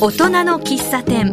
[0.00, 1.32] 大人の喫茶店。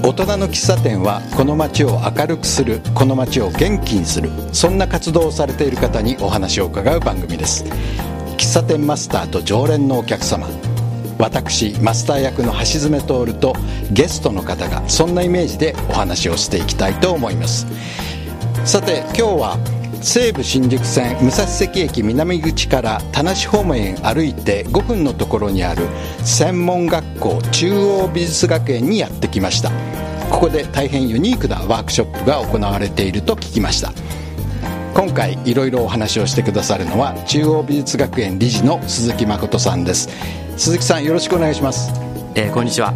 [0.00, 7.64] 大人の喫茶店はこの街を明るくするこの街を元気にするそんな活動をされている方にお話を伺う番組です。
[8.36, 10.46] 喫茶店マスターと常連のお客様。
[11.18, 13.56] 私マスター役の橋爪徹と
[13.90, 17.66] ゲストの方がそんなイメージでお話をしていきたいと思います。
[18.64, 19.71] さて今日は
[20.02, 25.86] 西武新宿線武蔵関駅南口から田無方面へ歩いて5分のところにある
[26.24, 29.70] 専門学校中央美術学園にやってきました。
[30.28, 33.92] ここで大変ユニークなワークショップが行われていると聞きました。
[34.92, 40.08] 今回いろいろお話をしてくださるのは中央美術学園理事の鈴木誠さんです。
[40.56, 41.92] 鈴木さんよろしくお願いします、
[42.34, 42.92] えー、こんにちは。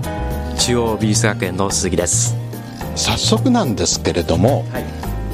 [0.59, 2.35] 中央美術学園の鈴木です。
[2.97, 4.85] 早速なんですけれども、はい、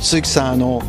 [0.01, 0.83] 鈴木さんあの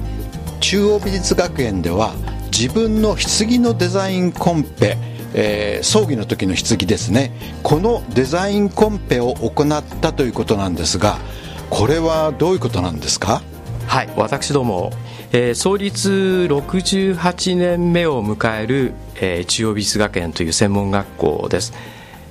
[0.64, 2.14] 中央美術学園では
[2.46, 4.98] 自分の棺のデザインコンペ
[5.36, 7.32] えー、葬儀の時の棺ですね。
[7.64, 11.18] このデザインコンペを行ったということなんですが
[11.72, 13.42] これはどういうことなんですか？
[13.88, 14.92] はい私ども、
[15.32, 21.74] えー、創立68年目を迎える、えー、中央美術学園という専門学校です、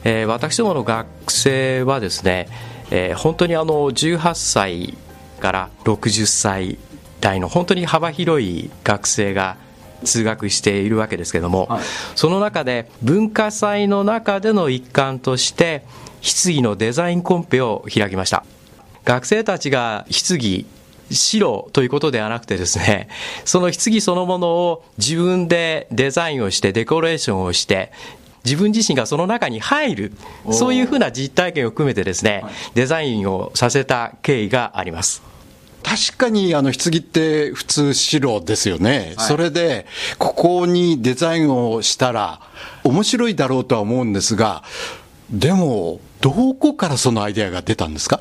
[0.04, 2.46] えー、私どもの学生はですね、
[2.92, 4.96] えー、本当にあの18歳
[5.40, 6.78] から60歳
[7.22, 9.56] 体の本当に幅広い学生が
[10.04, 11.82] 通学しているわけですけども、はい、
[12.16, 15.84] その中で文化祭の中での一環として
[16.22, 18.44] 棺のデザインコンペを開きました。
[19.04, 20.66] 学生たちが棺
[21.10, 23.08] 白ということではなくてですね
[23.44, 27.92] その棺そのものを自分でデザインをしてデコレーションをして
[28.44, 30.12] 自分自身がその中に入る
[30.50, 35.22] そういうふうな実体験を含めてですね、デザインをさせた経緯があります
[35.82, 39.86] 確かにあの棺って普通白ですよね、はい、それで
[40.18, 42.40] ここにデザインをしたら
[42.84, 44.62] 面白いだろうとは思うんですが
[45.30, 48.20] でもどこからそのアイデアが出たんですか？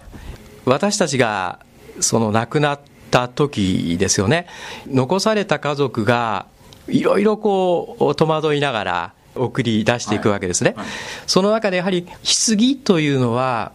[0.66, 1.60] 私たちが
[2.00, 2.80] その亡くなっ
[3.12, 4.48] た時ですよね。
[4.88, 6.48] 残された家族が
[6.88, 10.94] いろいろこう戸惑いながら送り出していくわけですね、はいはい、
[11.28, 13.72] その中でやはり棺というのは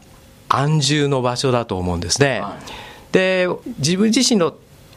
[0.48, 4.54] 安住の場所だと思うんですね、はいで自分自身の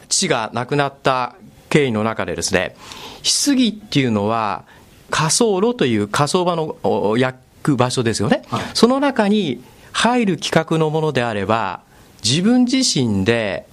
[0.08, 1.36] 父が亡くなった
[1.68, 2.74] 経緯の中でですね
[3.22, 4.64] 棺っていうのは
[5.10, 9.62] 火葬炉という火葬場の焼く場所ですよね、はい、その中に
[9.92, 11.80] 入る企画のものであれば
[12.22, 13.66] 自分自身で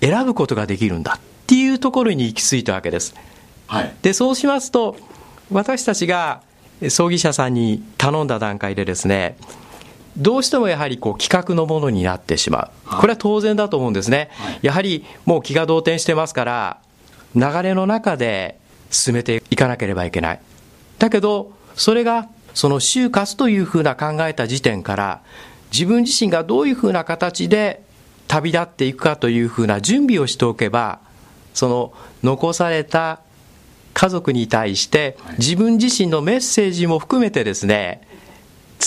[0.00, 3.14] 選ぶことができるんだっていうところに行き着いたわけです、
[3.66, 4.96] はい、でそうしますと
[5.50, 6.42] 私たちが
[6.88, 9.36] 葬儀社さんに頼んだ段階でですね
[10.16, 14.30] どうしてもやはりこう企画のものになってしまう、これは当然だと思うんですね、
[14.62, 16.78] やはりもう気が動転してますから、
[17.34, 18.58] 流れの中で
[18.90, 20.40] 進めていかなければいけない。
[20.98, 25.20] だけど、それがその就活というふうな考えた時点から、
[25.72, 27.82] 自分自身がどういうふうな形で
[28.28, 31.00] 旅立っていくかというふうな準備をしておけば、
[31.52, 33.20] その残された
[33.92, 38.06] 家族に対して自分自身のメッセージも含めてですね、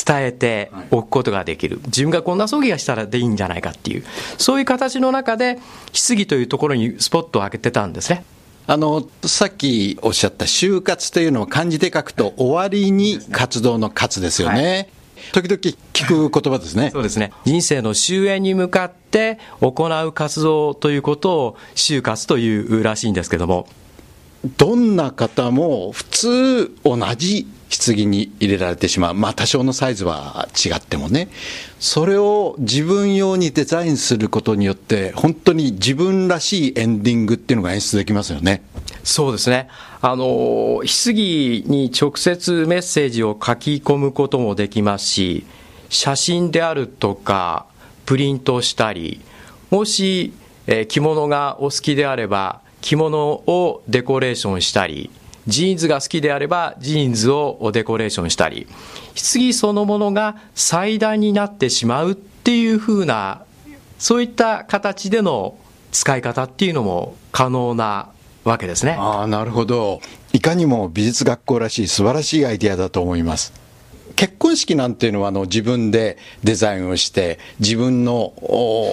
[0.05, 4.03] 伝えておくことができる、自分がこんな葬儀がしたらでいいんじゃないかっていう、
[4.37, 5.59] そういう形の中で、
[5.93, 8.23] 棺というところにスポットを当ててたんですね。
[8.67, 14.63] あのさっきおっしゃった就活というのを漢字で書くと、終わりに活動の活ですよね。
[14.63, 14.89] はい
[15.33, 15.59] 時々
[15.93, 16.91] 聞く言葉ですね。
[16.91, 17.33] そうですね。
[17.43, 23.67] 人生の終焉に向かって行う活動ということを就活というらしいんですけども。
[24.57, 29.13] どんな方も普通同じ棺に入れられてしまう。
[29.13, 31.29] まあ多少のサイズは違ってもね。
[31.79, 38.63] それを自分用にデザインすることによって、本当に自分らしいエンディングっていうのが演出できますよね。
[39.03, 39.69] そうですね。
[40.01, 45.45] あの、棺に直接メッセージを書き込むこともできますし、
[45.89, 47.65] 写真であるとか、
[48.05, 49.21] プリントしたり、
[49.69, 50.33] もし、
[50.67, 55.09] えー、着物がお好きであれば、着物をデコレーションしたり、
[55.47, 58.67] ジーンズが好きであればジーンズをデコレーションしたり
[59.15, 63.43] 棺そのものが祭壇になってしまうっていうふうな
[63.97, 65.57] そういった形での
[65.91, 68.09] 使い方っていうのも可能な
[68.43, 68.95] わけですね。
[68.97, 70.01] ああなるほど。
[70.33, 73.53] いかにも美術学校らしい素晴らしいアイデアだと思います。
[74.19, 78.33] 結婚式なんていうのはあの自分でデザインをして自分の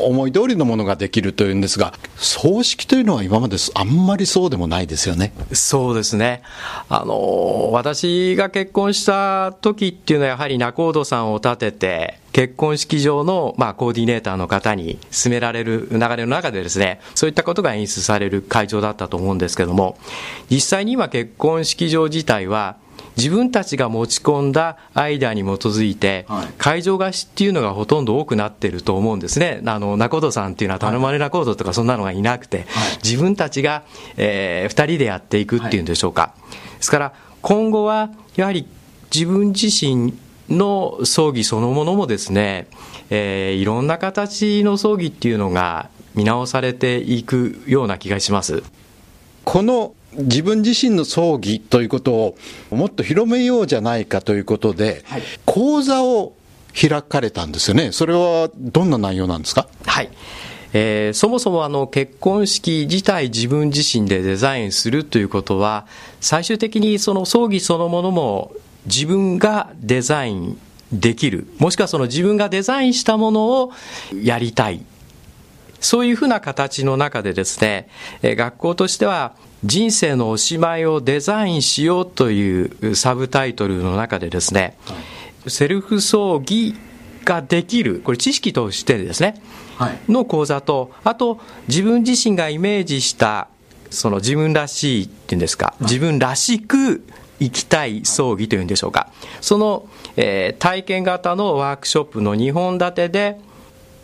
[0.07, 5.33] 思い通りのものができるというんですが葬式というのは今まであんまりそうでもないですよね。
[5.51, 6.43] そうですね。
[6.89, 19.97] あの私が結婚した時っていうのはやはり仲人さんを立てて結婚式場の、まあ、コーディネーターの方に進められる流れの中でですね、そういったことが演出される会場だったと思うんですけども、
[20.51, 22.77] 実際に今結婚式場自体は、
[23.17, 26.27] 自分たちが持ち込んだアイデアに基づいて、
[26.59, 29.63] 会場貸しっていうのがほとんど多くなってると思うんですね。
[29.65, 32.67] あの、仲人さんっていうのは頼まれ仲人とかそんなのがいなくて、
[33.03, 33.85] 自分たちが、
[34.17, 36.35] えー、二人でやっていくっていうんでしょうか。
[36.77, 38.67] ですから、今後は、やはり
[39.15, 40.15] 自分自身
[40.49, 42.69] の葬儀そのものもですね、
[43.11, 48.63] えー、いろんな形の葬儀っていうのが見直されていくような気がします。
[49.45, 52.39] この自分自身の葬儀ということを
[52.71, 56.35] もっと広めようじゃないかということで、はい、講座を
[56.79, 57.93] 開かれたんですよね。
[57.93, 59.69] それはどんな内容なんですか？
[59.87, 60.11] はい。
[60.73, 65.87] えー、そもそもあの結婚式自体自分自身でデザインするということは
[66.21, 68.53] 最終的にその葬儀そのものも
[68.85, 70.61] 自分がデザイン
[70.93, 73.73] できるもしくはその自分がデザインしたものを
[74.23, 74.85] やりたい
[75.81, 77.89] そういうふうな形の中でですね、
[78.23, 79.35] 学校としては
[79.67, 84.95] 人生のおしまいをデザインしようというサブタイトルの中でですね、は
[85.47, 86.77] い、セルフ葬儀
[87.25, 89.43] ができる、これ知識としてですね、
[89.77, 93.49] はい、の講座と、あと自分自身がイメージした
[93.91, 97.05] その自分らしいっていうんですか、自分らしく
[97.41, 99.09] 生きたい葬儀というんでしょうか、
[99.41, 103.41] その、えー、体験型のワークショップの2本立てで、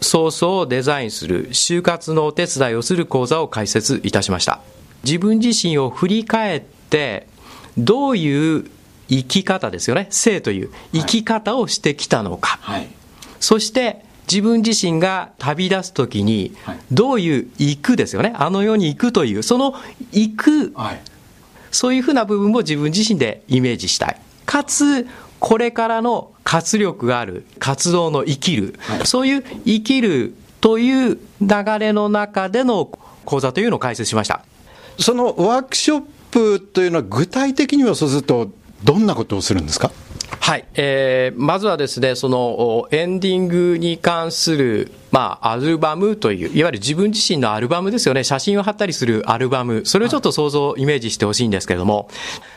[0.00, 4.60] ソースをデザインする、就活のお手伝いをする講座を開設いたしました。
[5.04, 7.26] 自分自身を振り返って、
[7.78, 8.70] どういう
[9.08, 12.58] 生き方ですよね、生という生き方をしてきたのか。
[12.62, 12.88] はい、
[13.40, 16.52] そして自分自身が旅立つときに、
[16.90, 19.74] どういう行くですよね、あの世に行くという、その
[20.12, 21.00] 行く、はい、
[21.70, 24.16] そういうふうな部分も自分自身でイメージしたい。
[24.46, 25.06] かつ、
[25.38, 32.90] これからの活力がある、活動の生きる、はい、そういう生きるという流れの中での
[33.24, 34.42] 講座というのを開設しました。
[34.98, 38.50] そのワークショップというのは具体的にはそうすると
[38.84, 39.90] どんなことをするんですか？
[40.40, 52.08] はい、えー、まずはですね、そのエンディングに関する、まあ、アルバムという、いわゆる自分自身のアルバムですよね、写真を貼ったりするアルバム、それをちょっと想像、イメージしてほしいんですけれども、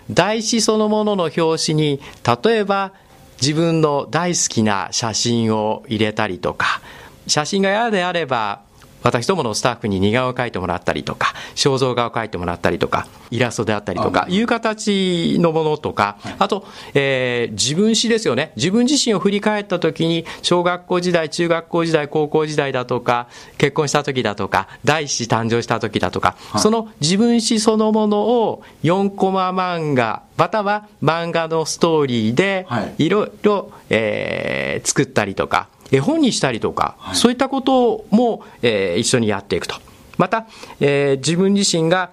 [0.10, 2.02] 台紙そのものの表紙に、
[2.44, 2.94] 例えば
[3.40, 6.82] 自分の大好きな写真を入れたりとか、
[7.28, 8.62] 写真が嫌であれば、
[9.06, 16.66] 私どものスタッフに似顔絵を描いてもらったりとか、肖像画を描いてもらったりとか、イラストであったりとか、いう形のものとか、あと、
[16.96, 18.52] えー、自分史ですよね。
[18.56, 23.28] 自分自身を振り返った時に、小学校時代、中学校時代、高校時代だとか、
[23.60, 32.66] 結婚した時だとか、第一子誕生した時だとか、その自分史そのものを4コマ漫画、または漫画のストーリーで、
[32.98, 39.76] いろいろ、えー、作ったりとか、絵本にしたりとか、はい、そういったことも、えー、一緒にやっていくと。
[40.18, 40.48] また、
[40.80, 42.10] えー、自分自身が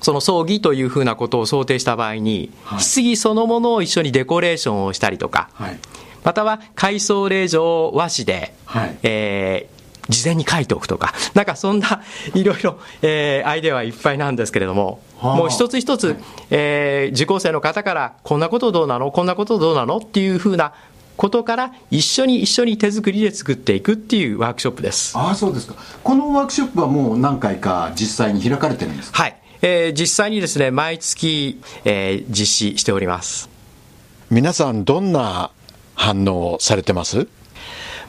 [0.00, 5.78] その葬儀というふうなことを想定した場合に、はい、棺そのものを一緒にデコレーションをしたりとか、はい、
[6.24, 9.74] または改装令状和紙で、はい、えー
[10.08, 12.02] 事前に書いておくとか、なんかそんな
[12.34, 16.16] いろいろ、えー、アイデアはいっぱいなんですけれども、もう一つ一つ、
[16.50, 19.10] えー、受講生の方から、こんなことどうなの？
[19.10, 19.98] こんなことどうなの？
[19.98, 20.74] っていうふうな
[21.16, 25.16] ことから一緒に一緒に手作りで作っていくっていうワークショップです。
[25.16, 25.74] ああそうですか。
[26.02, 29.22] このワークショップはもう何回か実際に開かれてるんですか？
[29.22, 33.48] はい、えー、実際にですね毎月、えー、実施しております。
[34.30, 35.50] 皆さんどんな
[35.94, 37.28] 反応されてます？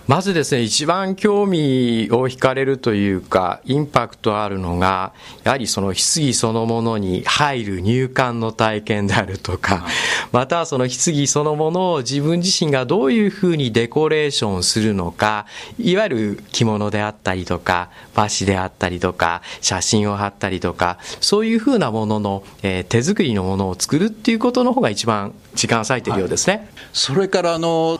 [0.08, 9.84] まずですね、一番興味を惹かれるというか、インパクトあるのが、やはりその棺そのものに入る入管の体験であるとか、
[10.32, 15.48] またその棺そのものを自分自身がどういうふうにデコレーションするのか、
[15.80, 26.54] いわゆる着物であったりとか、和紙であったりとか、写真を貼ったりとか、そういうふうなものの、えー、手作りのものを作るっていうことの方が一番時間割いているようですね。
[26.58, 28.00] はい、それからあの、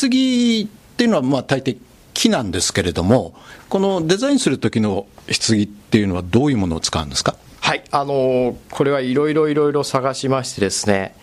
[0.00, 0.68] 棺
[1.00, 1.78] っていうのはまあ大抵
[2.12, 3.32] 木なんですけれども、
[3.70, 7.36] このデザインする時の棺っていうのはどういうものを使うんですか？
[7.60, 11.14] はいあのこれはいろいろいろいろ探しましてですね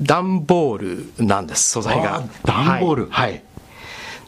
[0.00, 2.22] 段ボールなんです素材が。
[2.46, 3.06] 段ボール。
[3.10, 3.42] はい、はい、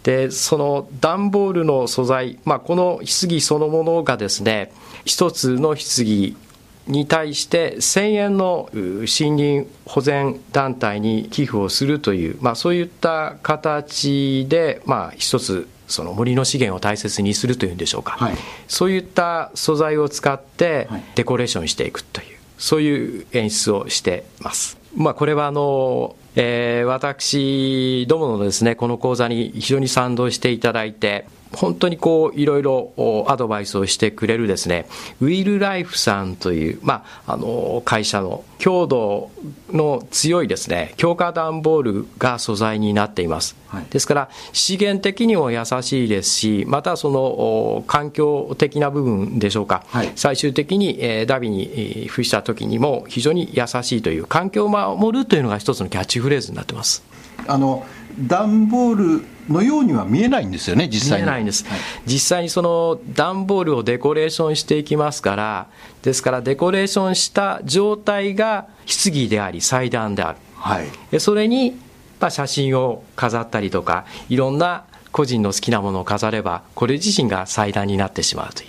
[0.02, 4.72] でその段ボールの素材、まあ、この棺そのものがですね
[5.06, 6.36] 一つの棺
[6.86, 18.34] に対して1000円の森林保全団体に寄付をするという、まあ、そういった形で、まあ、一つその森の資源を大切にするというんでしょうか、はい、
[18.66, 24.78] そういった素材を使ってデコレーションしていくという、そういう演出をしてます。
[24.96, 34.86] まあ、これはあのえー、私どものですねこの講座に非常に賛同していただいて本当にこういろいろアドバイスをしてくれるですね
[35.20, 39.30] ウィルライフさんという、まあ、あの会社の強度
[39.70, 57.02] の強いですね強化段ボールが素材になっています、はい、ですから資源的にも優しいですしまたその環境的な部分でしょうか、はい、最終的に、えー、ダビに付した時にも非常に優しいという環境を守るというのが一つのキャッチフレーズになってます。
[57.46, 57.84] あの
[58.20, 61.24] 段ボールのようには見えないんですよね、実際に。
[61.24, 65.66] 見えないんです、はい、実際にその段ボールをデコレーションしていきますから、
[66.02, 71.78] ですからデコレーションした状態が棺であり、祭壇である、はい、それに、
[72.20, 78.68] まあ、写真を飾ったりとか、いろんな個人の好きなものを飾れば、これ自身が祭壇になってしまうという。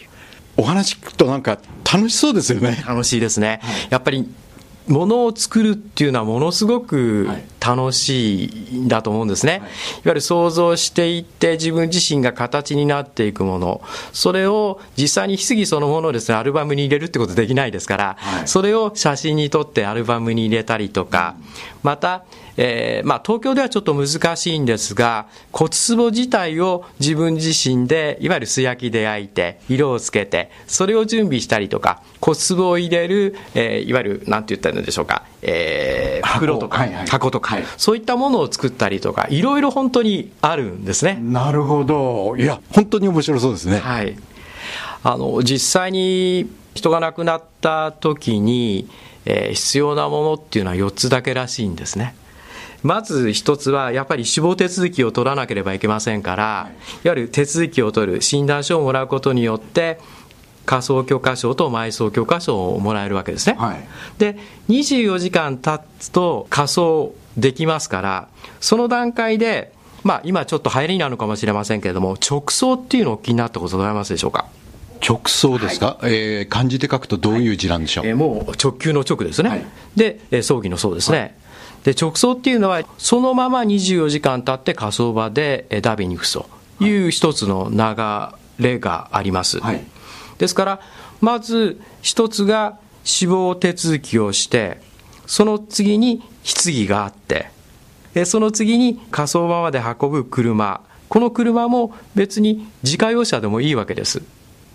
[0.55, 1.57] お話聞くとなんか
[1.91, 2.83] 楽しそうですよね。
[2.87, 3.59] 楽しいですね。
[3.63, 4.29] はい、やっぱり
[4.87, 7.27] ものを作るっていうのはものすごく
[7.59, 9.69] 楽しいんだと思うんですね、はい、いわ
[10.07, 13.81] ゆる想像していって自分自身が形になっていくもの。
[14.11, 21.35] それを実際に棺そのものをですねアルバムに入れるってことできないですから、はい、それを写真に撮ってアルバムに入れたりとか
[21.81, 22.25] また
[22.57, 41.19] えーまあ、東京ではちょっと難しいんですが骨壺自体を自分自身でいわゆる素焼きで焼いて色をつけてそれを準備したりとか骨壺を入れる、えー、いわゆるなんて言ったらいいんでしょうか、えー、袋とか、はいはい、箱とか、はい、そういったものを作ったりとかいろいろ本当にあるんですね。
[41.21, 42.35] なるほど。
[42.37, 43.79] いや本当に面白そうですね。
[43.79, 44.15] はい。
[45.03, 48.89] あの実際に人が亡くなった時に、
[49.25, 52.15] えー、必要なものっていうのは4つだけらしいんですね
[52.83, 56.69] まず一つは、やっぱり死亡手続きを取らなければいけませんから、
[57.03, 59.99] いわゆる手続きを取る、診断書をもらうことによって、
[60.65, 63.55] 火葬許可証と埋葬許可証をもらえるわけですね。
[63.57, 63.83] はい、
[64.17, 64.37] で、
[64.69, 68.27] 24時間経つと火葬できますから、
[68.61, 69.73] その段階で、
[70.03, 74.45] まあ今ちょっと流行りなのかもしれませんけれども、直葬っていうのをお気になったことございますでしょうか？
[75.05, 79.65] 直葬ですか、はい、えー、漢字で書くとどういう字なんでしょう、はい、えー、もう直球の直ですね、はい、
[79.97, 81.37] で、えー、葬儀の葬ですね、
[81.83, 86.47] で直送っていうのはそのまま24時間経って火葬場でダビに付すと
[86.79, 87.07] い。
[87.07, 89.83] う一つの流れがあります、はい、
[90.37, 90.79] ですから
[91.21, 94.81] まず一つが死亡手続きをして
[95.25, 97.47] その次に棺があって
[98.25, 100.81] その次に火葬場まで運ぶ車。
[101.09, 104.21] この車も別に自家用車でもいいわけです。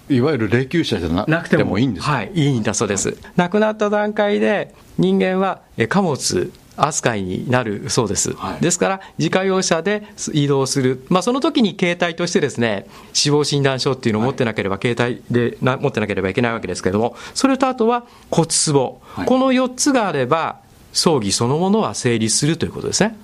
[0.09, 1.79] いわゆる霊柩車じゃなくても。
[1.79, 3.17] いいんですはい、いいんだそうです。
[3.37, 20.61] 亡くなった段階で人間は貨物扱いになるそうです、はい、ですから自家用車で移動する、まあ、その時に携帯としてですね死亡診断書っていうのを持ってなければ、はい、携帯でな持ってなければいけないわけですけれどもそれとあとは骨壺、はい、この4つがあれば
[20.93, 23.17] 葬儀そのものは成立するということですね、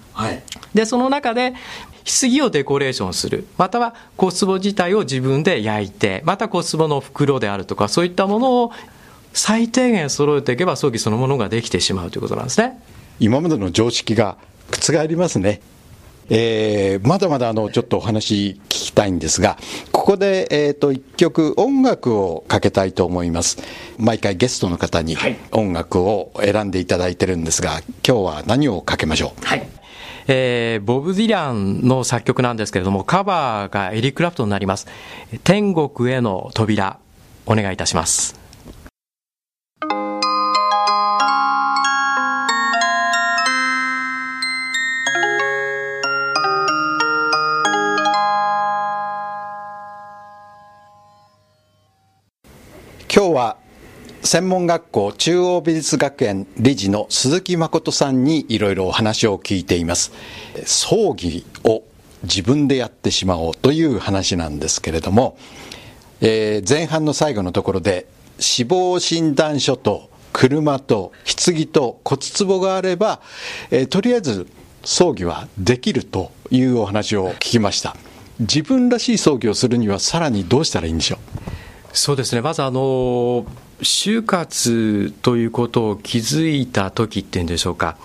[0.74, 1.54] でその中で
[2.04, 3.46] 棺をデコレーションする。
[3.56, 8.72] または骨壺自体を自分で焼いてまた骨壺の袋であるとかそういったものを
[9.32, 12.80] 最低限揃えていけば葬儀そのものができてしまうということなんですね
[13.20, 14.36] 今までの常識が
[14.70, 15.60] 覆りますね。
[16.30, 19.58] えー、まだまだあのちょっとお話聞きたいんですが、
[19.92, 23.58] ここで、えーと、一曲音楽をかけたいと思います。
[23.98, 25.18] 毎回ゲストの方に
[25.52, 29.44] 音楽を選んでいただいてるんですが、今日は何をかけましょう？
[29.44, 29.68] はい
[30.26, 34.86] えー、ボブ・ディランの作曲なんですけれども、カバーがエリック・ラプトになります。
[35.44, 36.98] 天国への扉、
[37.44, 38.43] お願いいたします。
[53.16, 53.58] 今日は
[54.24, 60.10] 専門学校中央美術学園理事の鈴木誠さんにいろいろお話を聞いています。
[60.66, 61.84] 葬儀を
[62.24, 65.38] 自分でやってしまおうという話なんですけれども、
[66.22, 68.08] えー、前半の最後のところで
[68.40, 73.20] 死亡診断書と車と棺と骨壺があれば、
[73.70, 74.48] えー、とりあえず
[74.82, 77.94] 葬儀はできるというお話を聞きました。
[78.40, 81.43] 自分らしい葬儀をするにはさらにどうしたらいいんでしょう？
[81.94, 82.42] そうですね。
[82.42, 83.46] まずあの
[83.80, 87.96] 就活ということを気づいた時っていうんでしょうか。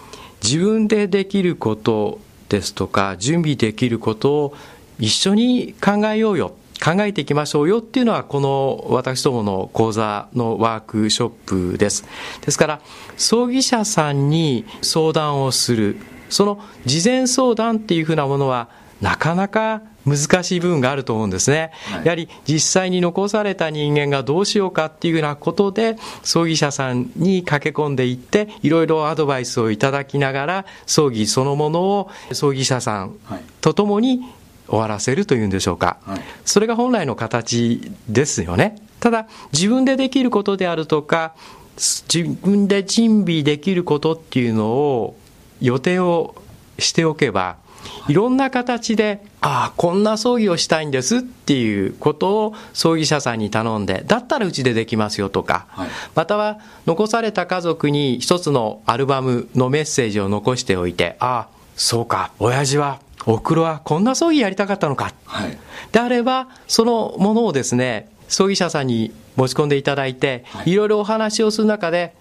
[0.43, 2.19] 自分でできること
[2.50, 4.53] ですとか準備できることを
[5.00, 6.53] 一緒に考えようよ。
[6.81, 11.29] 考えていきましょうよっていうのはこの私どもの講座のワークショッ
[11.74, 12.05] プです。
[12.46, 12.81] ですから
[13.17, 15.98] 葬儀社さんに相談をする。
[16.29, 18.69] その事前相談っていうふうなものは
[19.01, 33.15] なかなか難しい部分があると思うんですね、はい、やはり実際に残された人間がどうしようかっていうようなことで葬儀社さんに駆け込んでいっていろいろアドバイスをいただきながら葬儀そのものを葬儀社さん
[33.62, 34.22] とともに
[34.68, 38.75] 終わらせるというんでしょうか、はい、それが本来の形ですよね。
[39.00, 41.34] ただ自分でできることであるとか
[41.77, 45.15] 自分で準備できることっていうのを
[45.62, 46.36] 予定を
[46.77, 47.58] しておけば
[48.07, 65.13] いろんな形で、ああ、こんな葬儀をしたいんですっていうことを葬儀社さんに頼んで、だったらうちでできますよとか、はい、または残された家族に一つのアルバムのメッセージを残しておいて、ああ、そうか、親父は、おふくろはこんな葬儀やりたかったのか。
[65.25, 65.57] はい、
[65.91, 72.13] であれば、そのものをですね、葬儀社さんに持ち込んでいただいて、はい、いろいろお話をする中で、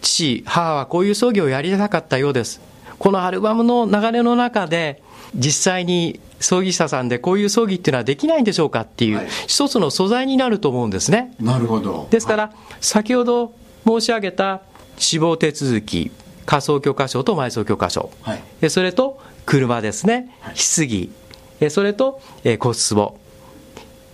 [0.00, 2.60] 父、母はこういう葬儀をやりたかったようです。
[2.98, 5.02] このアルバムの流れの中で、
[5.34, 11.34] 実際に葬儀社さんでこういう葬儀っていうのはできないんでしょうかっていう、一つの素材になると思うんですね。
[11.40, 12.06] なるほど。
[12.10, 13.52] ですから、先ほど
[13.86, 14.60] 申し上げた
[14.98, 16.10] 死亡手続き、
[16.46, 23.18] 仮想許可証と埋葬許可証、はい、それと車ですね、棺、それと骨壺。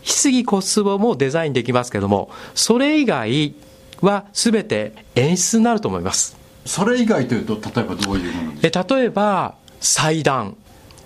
[0.03, 3.55] 棺骨壺もデザインできますけども、それ以外
[4.01, 6.37] はすべて演出になると思います。
[6.65, 8.87] それ以外というと、例えばどういうものですか？
[8.97, 10.57] 例えば、祭壇、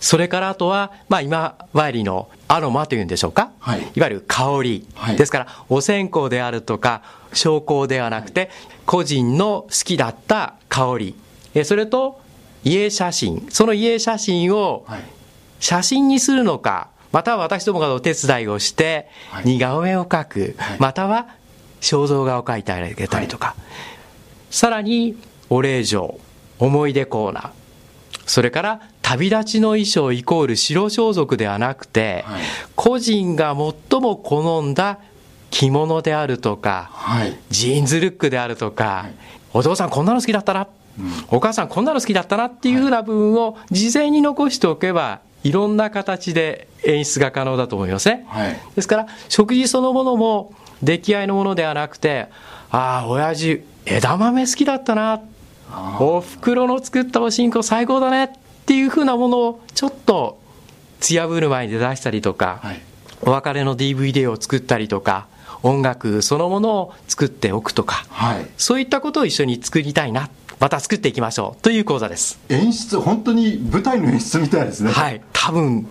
[0.05, 7.01] それからあとは、まあ、今わりのアロマというんでしょうか、はい、いわゆる香り、はい、ですからお線香であるとか
[7.33, 8.51] 証香ではなくて、
[8.85, 11.15] 個人の好きだった香り。
[11.55, 12.21] えそれと
[12.65, 13.47] 家写真。
[13.49, 14.87] その家写真を
[15.59, 19.09] 写真にするのかまたは私どもがお手伝いをして
[19.47, 21.29] 似顔絵を描く、または
[21.81, 23.57] 肖像画を描いてあげたりとか、
[24.51, 25.17] さらに
[25.49, 26.21] お礼状。
[26.59, 27.51] 思い出コーナー。
[28.27, 32.43] それから旅立ちの衣装イコール白装束ではなくて、はい、
[32.75, 34.99] 個人が最も好んだ
[35.51, 39.15] 着物であるとか、はい、ジーンズルックであるとか、はい、
[39.53, 40.69] お父さんこんなの好きだったな、
[40.99, 48.27] うん、お母さんこんなの好きだったなっていうふうな部分を事前に残しておけばいろんな形で演出が可能だと思いますね、
[48.75, 52.29] ですから食事そのものも出来合いのものではなくて
[52.71, 55.21] ああ親父枝豆好きだったな。
[55.99, 58.33] おふくろの作ったおしんこ最高だね
[58.65, 60.41] っていうふうなものをちょっと
[61.01, 62.81] 艶ぶる前に出したりとか、はい、
[63.21, 65.27] お別れの DVD を作ったりとか
[65.63, 72.41] 音楽そのものを作っておくとか、はい、そういったことを一緒に作りたいなまた作っていきましょうという講座です。
[72.49, 74.91] 演出本当に舞台の演出みたいですね。
[74.91, 75.21] はい。
[75.35, 75.87] 多分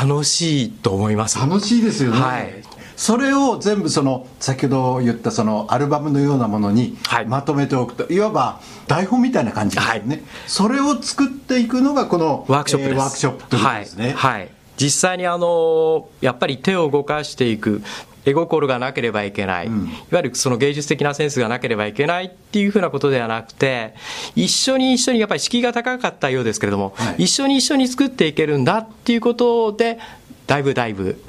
[0.00, 1.40] 楽しいと思います。
[1.40, 2.62] 楽しいですよね、はい、
[2.96, 17.82] それを全部その先ほど言ったそのアルバムのようなものにまとめておくと、はい、いわば台本みたいな感じですよね、はい、それを作っていくのがこのワークショップです、えー、ワークショップということですね、はい、はい、実際にあのやっぱり手を動かしていく
[18.24, 23.94] 絵心がなければいけない、うん、いわゆるその芸術的なセンスがなければいけないっていうふうなことではなくて、
[24.34, 30.00] 一緒に一緒にやっぱり敷居が高かったようですけれども、はい、一緒に一緒に作っていけるんだっていうことで、
[30.48, 31.22] だいぶだいぶ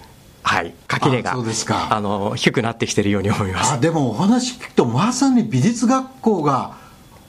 [0.48, 1.36] はい、垣根が
[1.90, 3.74] あの低くなってきているように思います。
[3.74, 6.78] あでもお話聞くとまさに美術学校が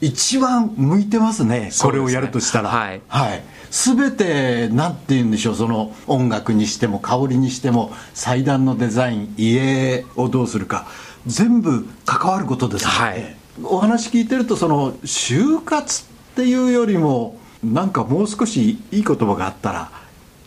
[0.01, 1.71] 一番向いてますね。
[1.81, 10.87] これをやるとしたら、はい、はい、全て何て言うんでしょうその音楽にしても香りにしても祭壇のデザイン家をどうするか
[11.27, 19.91] 全部関わることですね、はい、お話聞いてるとその就活っていうよりもなんかもう少しいい言葉があったら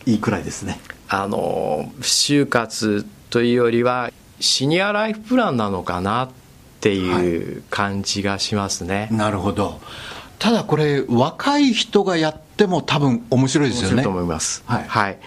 [0.06, 0.80] いいくらいですね
[1.13, 6.30] あの就活というよりはシニアライフプランなのかなっ
[6.80, 9.82] ていう感じがしますね、はい、なるほど。
[10.39, 13.95] ただこれ若い人がやっても多分面白いですよね。
[13.95, 15.17] 面白いと思います、はい、はい、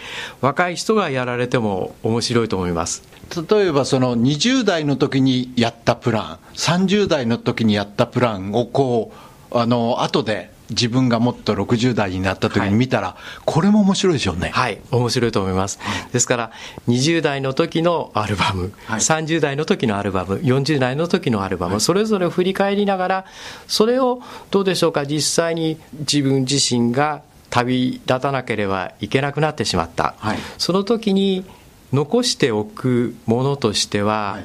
[0.40, 3.02] 若い人がやられても面白いと思います。
[3.50, 9.12] 例えばその20代の時にやったプラン30代の時にやったプランをこ
[9.50, 14.50] うあの後で自分がもっと60代になった時に見たら、はい、これも面白いでしょうね。
[14.55, 14.81] はい。
[14.90, 15.79] 面白いと思います、
[16.12, 16.53] ですから
[16.88, 23.24] 20代の時のアルバム、はい、30代の時のアルバム40代の時のアルバム、はい、それぞれ振り返りながら
[23.66, 25.05] それをどうでしょうか？
[25.05, 31.44] 実際に自分自身が旅立たなければいけなくなってしまった、はい、その時に
[31.92, 34.40] 残しておくものとしては、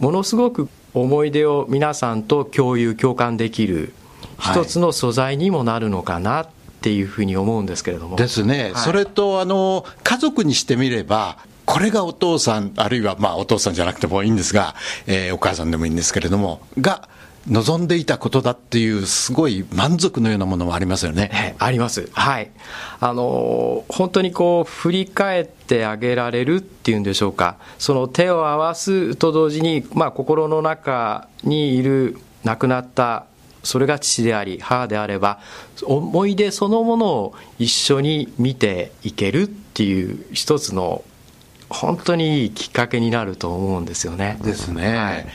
[0.00, 3.92] ものすごく思い出を皆さんと共有共感できる
[4.38, 6.48] 一つの素材にもなるのかなっ
[6.80, 8.16] ていうふうに思うんですけれども。
[8.16, 14.74] ですね、はい、それとあの家族にしてみれば、これがお父さん、あるいはまあお父さんじゃなくてもいいんですが、
[15.06, 17.08] えー、お母さんでもいいんですけれども、が
[17.50, 21.56] 望んでいたことだっていう、すごい満足のようなものもありますよね。
[21.58, 22.08] あります。
[22.12, 22.50] はい。
[23.00, 27.56] あの、本当にこう、振り返ってあげられるっていうんでしょうか。
[27.78, 33.24] その手を合わすと同時に、まあ、心の中にいる亡くなった
[33.62, 35.40] それが父であり母であれば
[35.84, 41.04] 思い出そのものを一緒に見ていけるっていう一つの
[41.68, 44.38] 本当にいいきっかけになると思うんですよね。
[44.42, 44.96] ですね。
[44.96, 45.26] はい、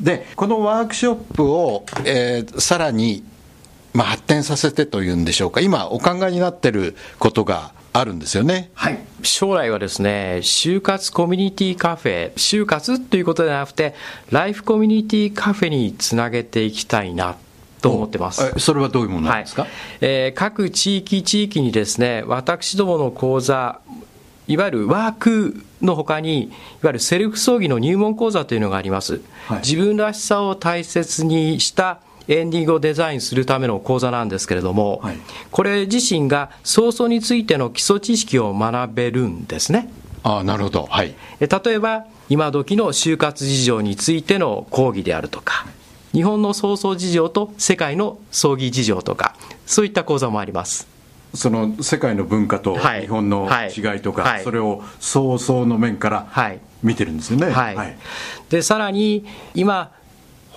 [0.00, 3.22] でこのワークショップを、えー、さらに、
[3.92, 8.70] まあ、発展させてというんでしょうか今お考えになってることがあるんですよね。
[8.74, 8.98] はい。
[9.22, 13.94] 将来はですね、就活コミュニティカフェ、就活ということではなくて、
[14.30, 17.36] ライフコミュニティカフェにつなげていきたいな
[17.84, 18.58] と思ってます。
[18.58, 19.70] それはどういうものなんですか、はい、
[20.00, 23.78] えー、各地域地域にですね、私どもの講座、
[24.48, 26.52] いわゆるワークのほかに、いわ
[26.84, 29.20] ゆるセルフ葬儀の入門講座というのがあります。
[29.48, 35.18] はい、自分らしさを大切にしたエンディングをデザインするための講座なんですけれども、はい、
[35.50, 39.90] これ自身が早々についての基礎知識を学べるんですね。
[40.22, 45.66] あなるほど、はい、例えば今時の就活事情についての講義であるとか、
[46.14, 49.34] 日本の葬送事情と世界の葬儀事情とか、
[49.66, 50.86] そういった講座もあります。
[51.34, 56.28] その世界の文化と日本の違いとか、はいはい、それを早々の面から
[56.82, 57.50] 見てるんですよね。
[57.50, 57.96] はい、はい、
[58.48, 59.90] でさらに今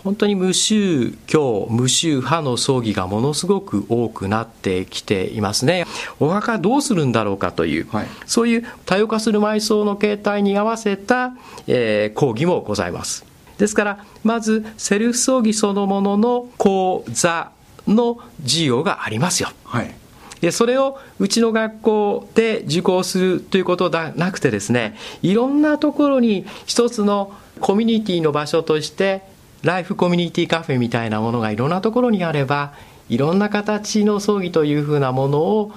[0.04, 5.86] 本当に無宗教、無宗派の葬儀がものすごく多くなってきていますね。
[6.20, 11.34] お墓どうするんだろうかという、はい、そういう多様化する埋葬の形態に合わせた、
[11.66, 13.27] えー、講義もございます。
[13.58, 17.52] ですから、まずセルフ葬儀そのものの講座
[17.88, 19.50] の授業がありますよ。
[19.64, 19.94] はい
[20.42, 29.24] でそれをうちの学校で受講するということではなくてですねいろんなところに一つのコミュニティの場所として
[29.64, 32.74] ライフコミュニティカフェみたいなものがいろんなところにあれば
[33.10, 35.72] いろんな形の葬儀というふうなものを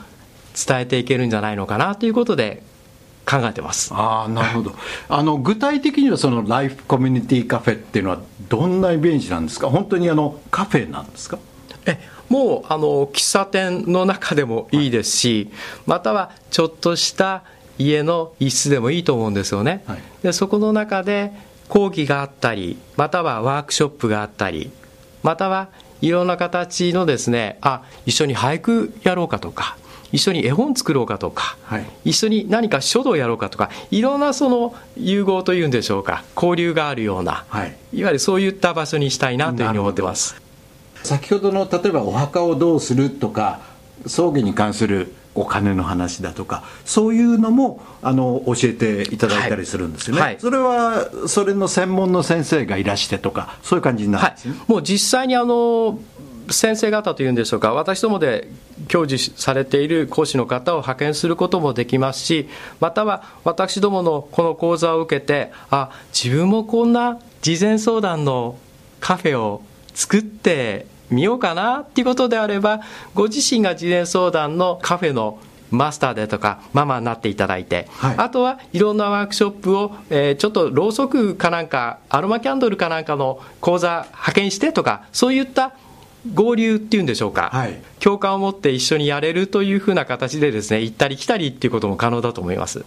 [0.55, 2.63] 伝えていけるんじゃないのかなということで
[3.27, 3.93] 考えてます。
[3.95, 4.73] あなるほど。
[5.09, 9.69] あの具体的にはそのライフコミュニティカフェっていうのはどんなイメージなんですか？
[9.71, 11.39] 本当にあのカフェなんですか？
[11.87, 15.51] えもうあの喫茶店の中でもいいですし、
[15.87, 17.43] またはちょっとした
[17.79, 21.33] 家の一室でもいいと思うんですよね、はい、でそこの中で
[21.69, 24.71] 講義があったりまたはワークショップがあったり
[25.23, 25.71] または
[26.03, 29.79] いろんな形のですねあ一緒に俳句やろうかとか
[30.13, 40.41] 一緒に絵本作ろうかとか、はい、一緒に何か書道やろうかとかいろんなその融合というんでしょうか交流があるような、はい、いわゆるそういった場所にしたいなというふうに思ってます。
[41.03, 43.61] 先ほどの例えばお墓をどうするとか
[44.07, 50.33] 葬儀に関するお金の話だとかそういうのもあの教えていただいたりするんですよね、はい。
[50.33, 55.99] はい、それはそれの専門の先生がいらしてとかそういう感じになるんですね、はい、もう実際にあの
[56.51, 58.49] 先生方というんでしょうか、私どもで
[58.89, 62.49] 教授されている講師の方を派遣することもできますし、
[62.81, 68.59] または私どものこの講座を受けて、あ自分もこんな事前相談の
[69.01, 69.63] カフェを
[69.95, 72.81] 作ってみようかなっていうことであれば、
[73.15, 75.39] ご自身が事前相談のカフェの
[75.71, 85.75] マスターでとかママになっていただいて、はい、あとはいろんなワークショップを、えー、ちょっとろうそくかなんかアロマキャンドルかなんかの講座派遣してとかそういった
[86.35, 92.85] 合流っていうんでしょうか、はい、共感を持って一緒にやれるというふうな形でですね行ったり来たりっていうことも可能だと思います。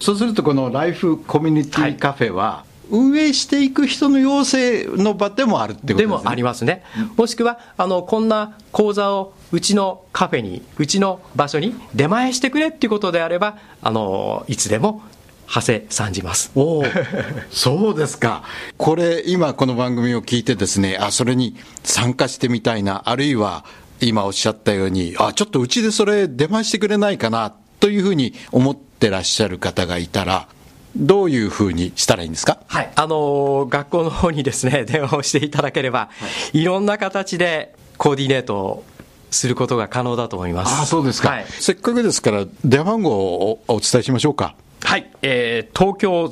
[0.00, 2.72] そうするとこのライフコミュニティカフェは、はい。
[2.90, 6.02] 運営していく人の要請の場でもあるってことですね。
[6.02, 6.82] でもありますね。
[7.16, 15.02] もしくは、あの、こんな講座をうちのカフェに、うちの場所に出前してくれっていうことであれば、あの、いつでも
[15.54, 16.50] 長谷参じます。
[16.54, 16.82] お
[17.50, 18.42] そうですか。
[18.78, 23.66] これ、今この番組を聞いてですね、あ、それに参加してみたいな、あるいは
[24.00, 30.48] 今おっしゃったように、あ、ちょっとうちでそれ出前してくれないかな、というふうに思ってらっしゃる方がいたら、
[30.96, 36.10] どういうふうにしたらいいんですか、はい、あの学校の方にですね 電話をしていただければ、は
[36.52, 38.84] い、いろんな形でコーディネートを
[39.30, 40.82] することが可能だと思います。
[40.82, 44.54] あそうですか、はい、せっかくですから、電話番号をお伝えしましょうか。
[44.84, 46.24] はい、えー、東京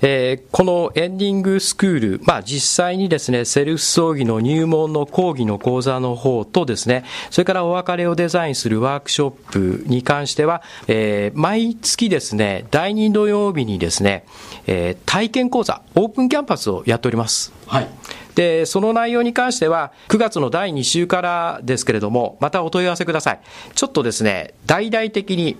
[0.00, 14.24] えー、このエンディングスクール、まあ、実際にですね、セルフ葬儀の入門の講義の講座の方とですね、それからお別れをデザインするワークショップに関しては、えー、毎月ですね、第2土曜日にですね、
[14.66, 17.52] えー、体験講座、オープンキャンパスをやっております。
[17.66, 17.88] はい。
[18.36, 23.40] で、その内容に関しては、9月の第2週からですけれども、またお問い合わせください。
[23.74, 25.56] ちょっとですね、大々的に、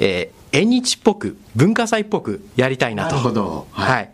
[0.00, 3.16] えー、縁日っぽく、文化祭っぽくやりたいなと。
[3.16, 3.66] なるほど。
[3.72, 4.12] はい、はい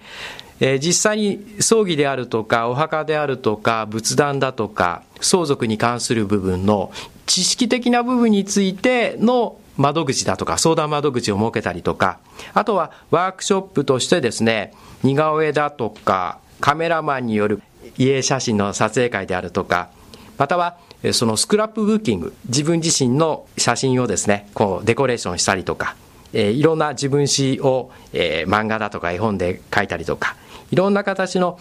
[0.61, 6.93] えー、実際に葬儀であるとか、お墓であるとか、仏壇だとか、相続に関する部分の
[7.27, 12.19] 知識的な部分についての窓口だとか、相談窓口を設けたりとか、
[12.53, 17.61] あとはワークショップとしてですね、似顔絵だとか、カメラマンによる
[17.99, 19.89] 家写真の撮影会であるとか、
[20.39, 20.77] または
[21.13, 25.97] そのスクラップブッキング、自分自身の写真をですね、こうデコレーションしたりとか、
[26.33, 30.37] えー、いろんな自分史を、えー、漫画だとか絵本で書いたりとか、
[30.71, 31.59] いろんな形の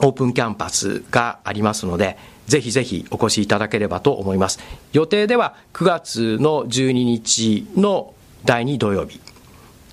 [0.00, 4.58] オープンキャンパスがありますので、ぜひぜひお越しいただければと思います。
[4.92, 9.20] 予定では9月の12日の第2土曜日、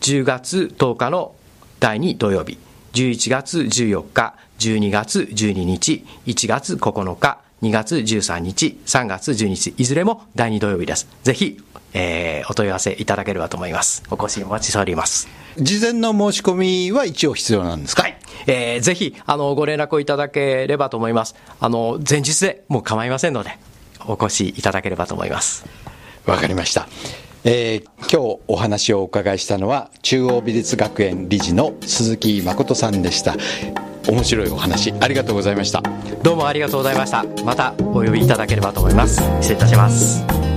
[0.01, 1.33] 10月10日の
[1.79, 2.57] 第2土曜日、
[2.93, 11.07] 11月14日、12月12日、1月9日、2月13日、3月12日、いずれも第2土曜日です。
[11.23, 11.59] ぜひ、
[11.93, 14.03] えー、お問い合わせいただければと思います。
[14.09, 15.27] お越しお待ちしております。
[15.57, 18.03] 事前の申し込みは一応必要なんですか？
[18.03, 18.17] はい。
[18.47, 21.35] えー、ぜひ、あの、ご連絡をいただければと思います。
[21.59, 23.51] あの、前日でもう構いませんので、
[24.07, 25.65] お越しいただければと思います。
[26.25, 26.87] わかりました。
[27.43, 33.35] えー、今日お話をお伺いしたのは中央美術学園理事の鈴木誠さんでした
[34.11, 35.81] 面白いお話ありがとうございました。
[36.21, 37.23] どうもありがとうございました。
[37.45, 39.21] またお呼びいただければと思います。
[39.41, 40.50] 失礼いたします。